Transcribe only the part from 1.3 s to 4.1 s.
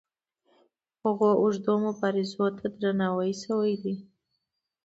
اوږدو مبارزو ته درناوی شوی دی.